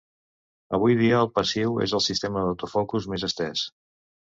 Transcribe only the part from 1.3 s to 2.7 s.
passiu és el sistema